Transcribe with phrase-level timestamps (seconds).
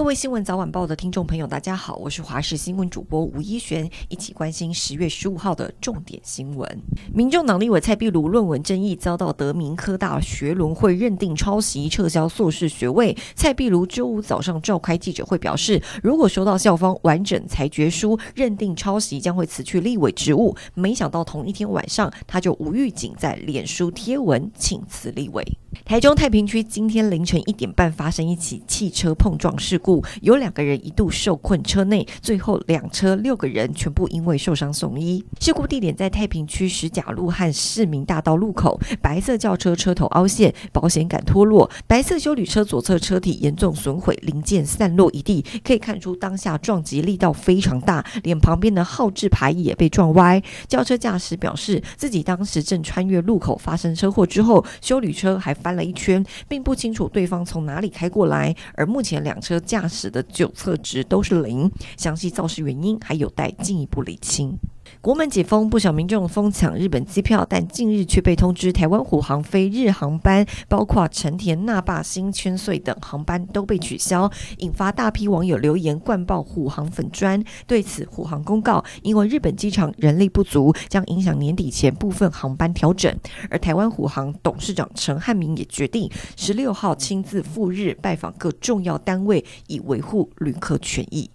[0.00, 6.82] 各位新闻早晚报的听众朋友，大家好，我是华视新闻主播吴依璇，一起关心十月十五号的重点新闻。
[7.12, 13.14] 民众党立委蔡壁如论文争议遭到德明科大学伦会认定抄袭，撤销硕士学位。
[13.34, 20.56] 蔡壁如周五早上召开记者会表示，如果收到校方完整裁决书认定抄袭，将会辞去立委职务。
[20.72, 25.44] 没想到同一天晚上，他就无预警在脸书贴文请辞立委。
[25.84, 35.24] 台中太平区今天凌晨一点半发生一起汽车碰撞事故，有两个人一度受困车内，最后两车六个人全部因为受伤送医。
[35.38, 50.42] 事故地点在太平区石甲路和市民大道路口，白色轿车车头凹陷，保险杆脱落，白色修理车左侧车体严重损毁，零件散落一地，可以看出当下撞击力道非常大，连旁边的号志牌也被撞歪。
[50.66, 64.58] 轿车驾驶表示，自己当时正穿越路口发生车祸之后，修理车还翻了一圈，并不清楚对方从哪里开过来，而目前两车驾驶的酒测值都是零，详细肇事原因还有待进一步理清。
[65.00, 77.42] 国门解封，不少民众疯抢日本机票，但近日却被通知台湾虎航飞日航班，包括成田、那霸、新千岁等航班都被取消，引发大批网友留言灌爆虎航粉砖。
[77.66, 83.10] 对此，虎航公告，因为日本机场人力不足，将影响年底前部分航班调整。
[83.48, 91.30] 而台湾虎航董事长陈汉明也决定十六号亲自赴日拜访各重要单位，以维护旅客权益。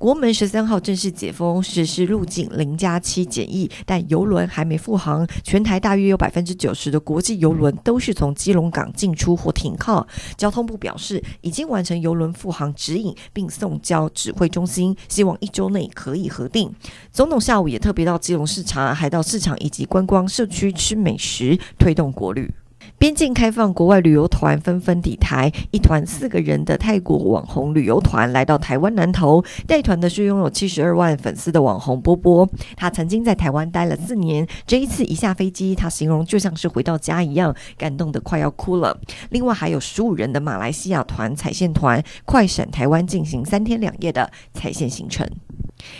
[0.00, 5.28] 国门十三号正式解封，实施入境零加七检疫，但邮轮还没复航。
[5.44, 10.06] 全台大约有百分之九十的国际邮轮都是从基隆港进出或停靠。
[10.38, 16.74] 交通部表示，已经完成邮轮复航指引，并送交指挥中心，希望一周内可以核定。
[17.12, 22.50] 总统下午也特别到基隆视察，还到市场以及观光社区吃美食，推动国旅。
[22.98, 25.50] 边境开放，国外旅游团纷纷抵台。
[25.70, 32.48] 一团四个人的泰国网红旅游团来到台湾南投，带团的是拥有七十二万粉丝的网红波波。
[32.76, 38.98] 他曾经在台湾待了四年，这一次一下飞机，他形容就像是回到家一样，感动得快要哭了。
[39.30, 45.26] 另外还有十五人的马来西亚团踩线团，快闪台湾进行三天两夜的踩线行程。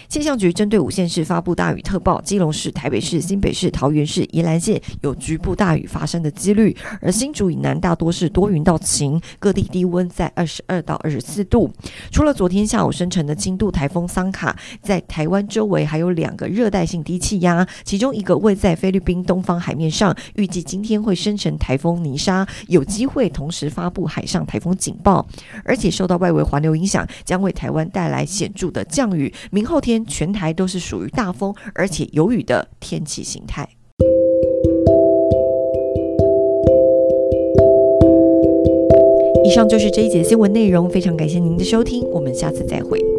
[0.09, 11.71] 气象局针对五县市发布大雨特报，基隆市、台北市、新北市、桃园市、宜兰县有局部大雨发生的几率，而新竹以南大多是多云到晴，各地低温在二十二到二十四度。
[12.11, 25.27] 除了昨天下午生成的轻度台风桑卡，在台湾周围还有两个热带性低气压，其中一个位在菲律宾东方海面上，预计今天会生成台风尼莎，有机会同时发布海上台风警报，
[25.65, 29.33] 而且受到外围环流影响，将为台湾带来显著的降雨。
[29.51, 33.69] 明后天全台都是属于大风而且有雨的天气形态。
[39.45, 43.10] 以上就是这一节新闻内容，非常感谢您的收听，我们下次再会。